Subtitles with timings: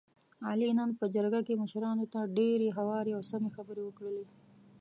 [0.47, 4.25] علي نن په جرګه کې مشرانو ته ډېرې هوارې او سمې خبرې وکړلې.